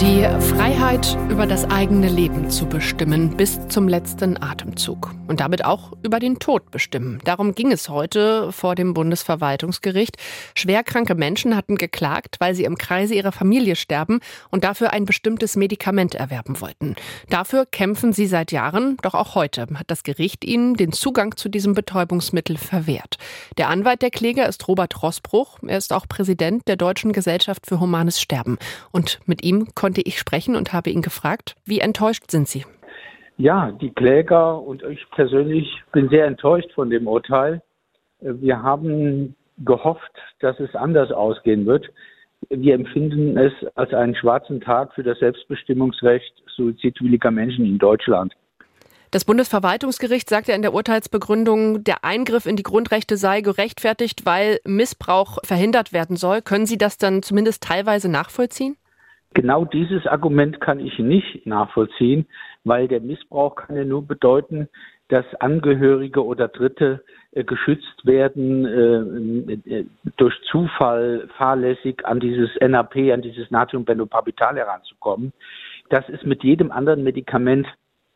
Die 0.00 0.26
Freiheit, 0.40 1.18
über 1.28 1.46
das 1.46 1.70
eigene 1.70 2.08
Leben 2.08 2.48
zu 2.48 2.64
bestimmen, 2.64 3.36
bis 3.36 3.68
zum 3.68 3.86
letzten 3.86 4.42
Atemzug. 4.42 5.14
Und 5.28 5.40
damit 5.40 5.62
auch 5.62 5.92
über 6.02 6.18
den 6.20 6.38
Tod 6.38 6.70
bestimmen. 6.70 7.20
Darum 7.24 7.54
ging 7.54 7.70
es 7.70 7.90
heute 7.90 8.50
vor 8.50 8.74
dem 8.74 8.94
Bundesverwaltungsgericht. 8.94 10.16
Schwerkranke 10.54 11.14
Menschen 11.14 11.54
hatten 11.54 11.76
geklagt, 11.76 12.36
weil 12.40 12.54
sie 12.54 12.64
im 12.64 12.78
Kreise 12.78 13.14
ihrer 13.14 13.30
Familie 13.30 13.76
sterben 13.76 14.20
und 14.50 14.64
dafür 14.64 14.94
ein 14.94 15.04
bestimmtes 15.04 15.54
Medikament 15.54 16.14
erwerben 16.14 16.62
wollten. 16.62 16.96
Dafür 17.28 17.66
kämpfen 17.66 18.14
sie 18.14 18.26
seit 18.26 18.52
Jahren, 18.52 18.96
doch 19.02 19.12
auch 19.12 19.34
heute 19.34 19.66
hat 19.74 19.90
das 19.90 20.02
Gericht 20.02 20.46
ihnen 20.46 20.74
den 20.74 20.92
Zugang 20.92 21.36
zu 21.36 21.50
diesem 21.50 21.74
Betäubungsmittel 21.74 22.56
verwehrt. 22.56 23.18
Der 23.58 23.68
Anwalt 23.68 24.00
der 24.00 24.10
Kläger 24.10 24.48
ist 24.48 24.66
Robert 24.66 25.02
Rossbruch. 25.02 25.58
Er 25.66 25.76
ist 25.76 25.92
auch 25.92 26.08
Präsident 26.08 26.66
der 26.68 26.76
Deutschen 26.76 27.12
Gesellschaft 27.12 27.66
für 27.66 27.80
Humanes 27.80 28.18
Sterben. 28.18 28.56
Und 28.92 29.20
mit 29.26 29.44
ihm 29.44 29.68
konnte 29.74 29.89
konnte 29.90 30.02
ich 30.02 30.20
sprechen 30.20 30.54
und 30.54 30.72
habe 30.72 30.88
ihn 30.88 31.02
gefragt, 31.02 31.56
wie 31.64 31.80
enttäuscht 31.80 32.30
sind 32.30 32.46
Sie? 32.46 32.64
Ja, 33.38 33.72
die 33.72 33.90
Kläger 33.90 34.62
und 34.62 34.84
ich 34.84 35.04
persönlich 35.10 35.66
bin 35.90 36.08
sehr 36.10 36.26
enttäuscht 36.26 36.70
von 36.76 36.90
dem 36.90 37.08
Urteil. 37.08 37.60
Wir 38.20 38.62
haben 38.62 39.34
gehofft, 39.58 40.12
dass 40.38 40.60
es 40.60 40.76
anders 40.76 41.10
ausgehen 41.10 41.66
wird. 41.66 41.88
Wir 42.50 42.74
empfinden 42.74 43.36
es 43.36 43.52
als 43.74 43.92
einen 43.92 44.14
schwarzen 44.14 44.60
Tag 44.60 44.94
für 44.94 45.02
das 45.02 45.18
Selbstbestimmungsrecht 45.18 46.34
suizidwilliger 46.54 47.32
Menschen 47.32 47.64
in 47.64 47.78
Deutschland. 47.78 48.32
Das 49.10 49.24
Bundesverwaltungsgericht 49.24 50.28
sagt 50.28 50.46
ja 50.46 50.54
in 50.54 50.62
der 50.62 50.72
Urteilsbegründung, 50.72 51.82
der 51.82 52.04
Eingriff 52.04 52.46
in 52.46 52.54
die 52.54 52.62
Grundrechte 52.62 53.16
sei 53.16 53.40
gerechtfertigt, 53.40 54.24
weil 54.24 54.60
Missbrauch 54.64 55.38
verhindert 55.42 55.92
werden 55.92 56.14
soll. 56.14 56.42
Können 56.42 56.66
Sie 56.66 56.78
das 56.78 56.96
dann 56.96 57.24
zumindest 57.24 57.64
teilweise 57.64 58.08
nachvollziehen? 58.08 58.76
Genau 59.34 59.64
dieses 59.64 60.06
Argument 60.06 60.60
kann 60.60 60.80
ich 60.80 60.98
nicht 60.98 61.46
nachvollziehen, 61.46 62.26
weil 62.64 62.88
der 62.88 63.00
Missbrauch 63.00 63.54
kann 63.54 63.76
ja 63.76 63.84
nur 63.84 64.04
bedeuten, 64.04 64.68
dass 65.08 65.24
Angehörige 65.36 66.24
oder 66.24 66.48
Dritte 66.48 67.04
äh, 67.32 67.44
geschützt 67.44 68.04
werden, 68.04 68.66
äh, 68.66 69.78
äh 69.78 69.86
durch 70.16 70.34
Zufall 70.50 71.28
fahrlässig 71.36 72.04
an 72.04 72.18
dieses 72.18 72.50
NAP, 72.60 72.96
an 73.12 73.22
dieses 73.22 73.50
Natriumbendoparbital 73.50 74.56
heranzukommen. 74.56 75.32
Das 75.90 76.08
ist 76.08 76.26
mit 76.26 76.42
jedem 76.42 76.72
anderen 76.72 77.04
Medikament 77.04 77.66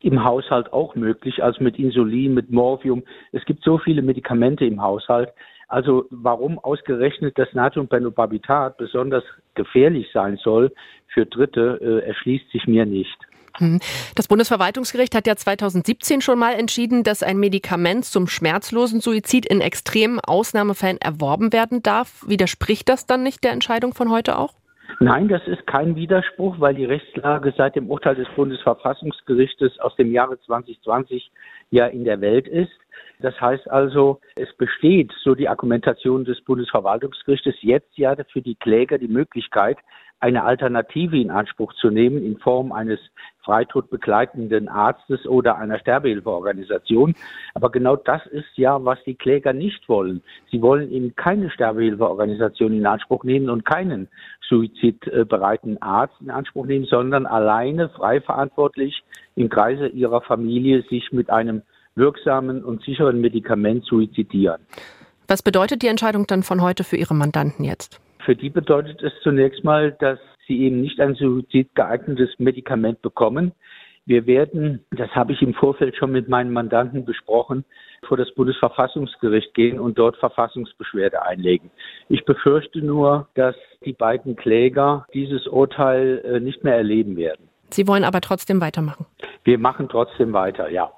im 0.01 0.23
Haushalt 0.23 0.73
auch 0.73 0.95
möglich, 0.97 1.43
als 1.43 1.61
mit 1.61 1.79
Insulin, 1.79 2.35
mit 2.35 2.51
Morphium. 2.51 3.05
Es 3.33 3.45
gibt 3.45 3.65
so 3.65 3.79
viele 3.79 4.03
Medikamente 4.03 4.65
im 4.65 4.83
Haushalt. 4.83 5.31
Also 5.69 6.07
warum 6.11 6.59
ausgerechnet 6.59 7.39
das 7.39 7.49
Natriumbendobarbitat 7.53 8.77
besonders 8.77 9.25
gefährlich 9.55 10.09
sein 10.13 10.39
soll 10.43 10.73
für 11.09 11.27
Dritte, 11.27 11.79
äh, 11.81 12.07
erschließt 12.07 12.51
sich 12.51 12.67
mir 12.67 12.87
nicht. 12.87 13.17
Hm. 13.59 13.79
Das 14.17 14.27
Bundesverwaltungsgericht 14.27 15.15
hat 15.15 15.27
ja 15.27 15.37
2017 15.37 16.21
schon 16.21 16.39
mal 16.39 16.55
entschieden, 16.55 17.05
dass 17.05 17.23
ein 17.23 17.39
Medikament 17.39 18.05
zum 18.05 18.27
schmerzlosen 18.27 19.01
Suizid 19.01 19.47
in 19.47 19.61
extremen 19.61 20.19
Ausnahmefällen 20.19 20.99
erworben 20.99 21.53
werden 21.53 21.83
darf. 21.83 22.25
Widerspricht 22.27 22.89
das 22.89 23.07
dann 23.07 23.23
nicht 23.23 23.45
der 23.45 23.53
Entscheidung 23.53 23.95
von 23.95 24.11
heute 24.11 24.39
auch? 24.39 24.55
Nein, 25.01 25.29
das 25.29 25.47
ist 25.47 25.67
kein 25.67 25.97
Widerspruch, 25.97 26.61
weil 26.61 26.75
die 26.75 26.85
Rechtslage 26.85 27.53
seit 27.57 27.75
dem 27.77 27.91
Urteil 27.91 28.15
des 28.15 28.29
Bundesverfassungsgerichtes 28.37 29.79
aus 29.81 29.95
dem 29.97 30.13
Jahre 30.13 30.39
2020 30.41 31.31
ja 31.71 31.87
in 31.87 32.05
der 32.05 32.21
Welt 32.21 32.47
ist. 32.47 32.73
Das 33.21 33.41
heißt 33.41 33.71
also, 33.71 34.21
es 34.37 34.53
besteht, 34.57 35.13
so 35.23 35.35
die 35.35 35.49
Argumentation 35.49 36.25
des 36.25 36.41
Bundesverwaltungsgerichtes, 36.43 37.57
jetzt 37.61 37.97
ja 37.97 38.15
für 38.33 38.43
die 38.43 38.57
Kläger 38.57 38.99
die 38.99 39.09
Möglichkeit, 39.09 39.79
eine 40.21 40.45
Alternative 40.45 41.19
in 41.19 41.31
Anspruch 41.31 41.75
zu 41.75 41.91
nehmen 41.91 42.25
in 42.25 42.39
Form 42.39 42.73
eines 42.73 42.99
Freitod 43.45 43.91
begleitenden 43.91 44.69
Arztes 44.69 45.27
oder 45.27 45.59
einer 45.59 45.79
Sterbehilfeorganisation. 45.79 47.15
Aber 47.53 47.71
genau 47.71 47.97
das 47.97 48.25
ist 48.27 48.57
ja, 48.57 48.83
was 48.85 48.99
die 49.05 49.17
Kläger 49.17 49.53
nicht 49.53 49.87
wollen. 49.89 50.23
Sie 50.51 50.63
wollen 50.63 50.91
eben 50.91 51.15
keine 51.15 51.51
Sterbehilfeorganisation 51.51 52.73
in 52.73 52.87
Anspruch 52.87 53.25
nehmen 53.25 53.51
und 53.51 53.67
keinen 53.67 54.09
suizidbereiten 54.49 55.81
Arzt 55.83 56.15
in 56.21 56.31
Anspruch 56.31 56.67
nehmen, 56.67 56.87
sondern 56.87 57.27
alleine 57.27 57.91
frei 57.91 58.21
verantwortlich 58.21 59.05
im 59.37 59.51
Kreise 59.51 59.89
ihrer 59.89 60.23
Familie 60.23 60.83
sich 60.89 61.13
mit 61.13 61.29
einem 61.29 61.63
wirksamen 61.97 62.65
und 62.65 62.83
sicheren 62.83 63.21
Medikament 63.21 63.85
suizidieren. 63.85 64.63
Was 65.29 65.43
bedeutet 65.43 65.83
die 65.83 65.89
Entscheidung 65.89 66.27
dann 66.27 66.43
von 66.43 66.61
heute 66.61 66.85
für 66.85 66.97
Ihre 66.97 67.15
Mandanten 67.15 67.65
jetzt? 67.65 68.01
Für 68.25 68.35
die 68.35 68.51
bedeutet 68.51 69.03
es 69.03 69.13
zunächst 69.23 69.65
mal, 69.65 69.93
dass 69.93 70.19
sie 70.47 70.63
eben 70.63 70.81
nicht 70.81 70.99
ein 71.01 71.15
suizidgeeignetes 71.15 72.31
Medikament 72.39 73.03
bekommen. 73.03 73.53
Wir 74.07 74.27
werden, 74.27 74.85
das 74.91 75.11
habe 75.11 75.33
ich 75.33 75.43
im 75.43 75.55
Vorfeld 75.55 75.97
schon 75.97 76.13
mit 76.13 76.29
meinen 76.29 76.53
Mandanten 76.53 77.05
besprochen, 77.05 77.65
vor 78.07 78.17
das 78.17 78.33
Bundesverfassungsgericht 78.35 79.55
gehen 79.55 79.79
und 79.81 79.99
dort 79.99 80.17
Verfassungsbeschwerde 80.19 81.23
einlegen. 81.23 81.71
Ich 82.09 82.25
befürchte 82.25 82.81
nur, 82.81 83.29
dass 83.35 83.57
die 83.85 83.95
beiden 83.95 84.37
Kläger 84.37 85.07
dieses 85.15 85.47
Urteil 85.47 86.23
äh, 86.25 86.41
nicht 86.41 86.65
mehr 86.65 86.77
erleben 86.77 87.17
werden. 87.17 87.49
Sie 87.71 87.89
wollen 87.89 88.05
aber 88.05 88.21
trotzdem 88.21 88.61
weitermachen. 88.61 89.07
Wir 89.45 89.59
machen 89.59 89.89
trotzdem 89.89 90.33
weiter, 90.33 90.71
ja. 90.71 90.91